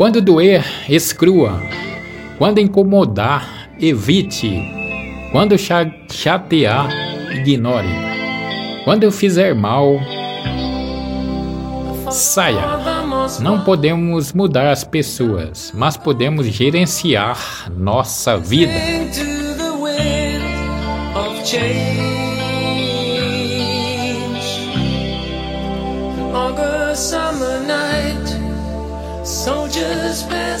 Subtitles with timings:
[0.00, 1.60] Quando doer, exclua.
[2.38, 4.50] Quando incomodar, evite.
[5.30, 6.88] Quando chatear,
[7.30, 7.86] ignore.
[8.82, 10.00] Quando fizer mal,
[12.10, 12.62] saia.
[13.40, 18.72] Não podemos mudar as pessoas, mas podemos gerenciar nossa vida.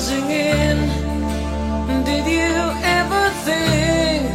[0.00, 0.78] closing in.
[2.04, 2.54] Did you
[3.00, 4.32] ever think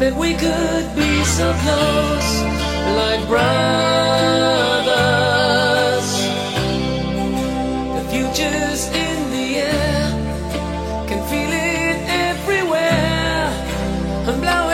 [0.00, 2.42] that we could be so close,
[3.00, 3.58] like brothers?
[7.96, 10.04] The future's in the air,
[11.08, 11.98] can feel it
[12.30, 13.50] everywhere.
[14.26, 14.65] I'm blowing.